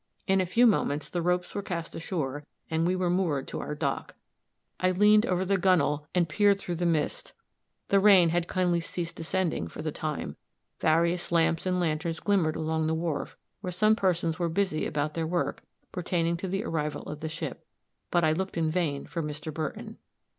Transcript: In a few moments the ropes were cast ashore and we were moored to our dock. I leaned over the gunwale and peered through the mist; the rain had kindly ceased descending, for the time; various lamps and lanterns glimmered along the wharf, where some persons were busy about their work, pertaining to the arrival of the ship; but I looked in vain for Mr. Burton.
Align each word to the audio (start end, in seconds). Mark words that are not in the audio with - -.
In 0.25 0.41
a 0.41 0.47
few 0.47 0.65
moments 0.65 1.11
the 1.11 1.21
ropes 1.21 1.53
were 1.53 1.61
cast 1.61 1.93
ashore 1.93 2.43
and 2.71 2.87
we 2.87 2.95
were 2.95 3.11
moored 3.11 3.47
to 3.49 3.59
our 3.59 3.75
dock. 3.75 4.15
I 4.79 4.89
leaned 4.89 5.27
over 5.27 5.45
the 5.45 5.59
gunwale 5.59 6.07
and 6.15 6.27
peered 6.27 6.57
through 6.57 6.77
the 6.77 6.87
mist; 6.87 7.33
the 7.89 7.99
rain 7.99 8.29
had 8.29 8.47
kindly 8.47 8.79
ceased 8.79 9.15
descending, 9.15 9.67
for 9.67 9.83
the 9.83 9.91
time; 9.91 10.37
various 10.79 11.31
lamps 11.31 11.67
and 11.67 11.79
lanterns 11.79 12.19
glimmered 12.19 12.55
along 12.55 12.87
the 12.87 12.95
wharf, 12.95 13.37
where 13.59 13.69
some 13.71 13.95
persons 13.95 14.39
were 14.39 14.49
busy 14.49 14.87
about 14.87 15.13
their 15.13 15.27
work, 15.27 15.61
pertaining 15.91 16.35
to 16.37 16.47
the 16.47 16.63
arrival 16.63 17.03
of 17.03 17.19
the 17.19 17.29
ship; 17.29 17.63
but 18.09 18.23
I 18.23 18.31
looked 18.33 18.57
in 18.57 18.71
vain 18.71 19.05
for 19.05 19.21
Mr. 19.21 19.53
Burton. 19.53 19.99